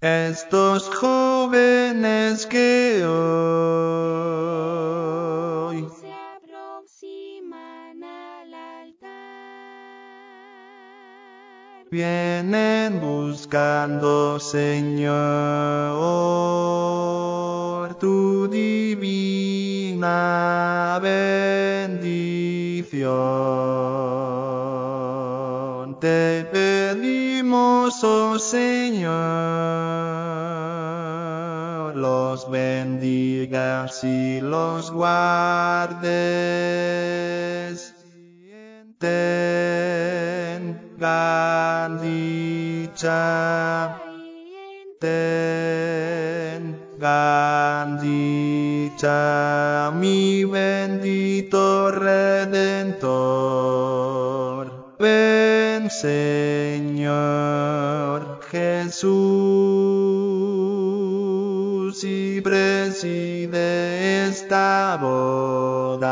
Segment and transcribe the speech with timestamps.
[0.00, 4.24] Estos jóvenes que hoy
[6.00, 9.08] se aproximan al altar.
[11.90, 15.08] vienen buscando, Señor,
[17.98, 19.80] tu divina
[21.02, 22.28] bendición.
[25.98, 26.46] Te
[27.38, 29.14] pedimos, oh Señor,
[31.96, 36.08] los bendigas y los guardes.
[38.98, 39.60] Tengan
[42.02, 44.00] dicha,
[44.98, 45.68] tengan
[48.00, 52.27] dicha, mi bendito Redentor.
[58.50, 59.12] Jesús,
[62.02, 66.06] y preside esta boda,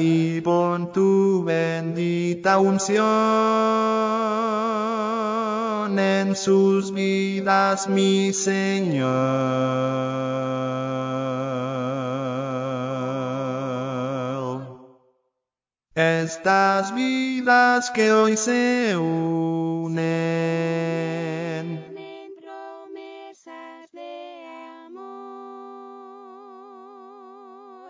[0.00, 3.02] y pon tu bendita unción
[5.98, 9.12] en sus vidas, mi Señor.
[15.94, 18.96] Estas vidas que hoy se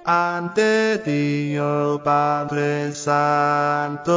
[0.05, 4.11] ante ti, oh Padre Santo,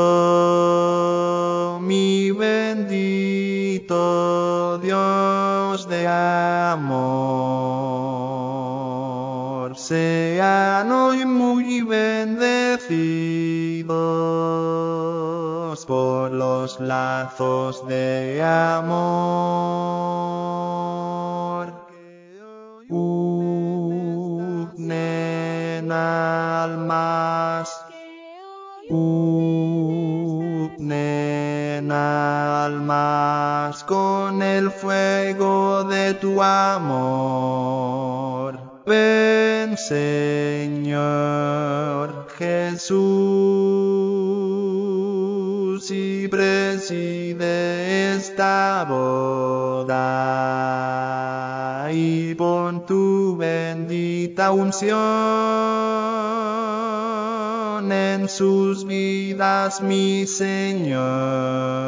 [1.82, 3.96] mi bendito
[4.80, 7.06] Dios de amor,
[9.78, 13.46] sean hoy muy bendecidos
[15.86, 19.85] por los lazos de amor
[25.96, 27.70] almas,
[28.90, 29.76] unen
[33.88, 37.76] con el fuego de tu amor.
[38.86, 40.96] Ven, Señor
[42.38, 43.02] Jesús,
[45.92, 49.94] y preside esta boda,
[51.92, 55.75] y pon tu bendita unción
[57.92, 61.85] en sus vidas, mi Señor.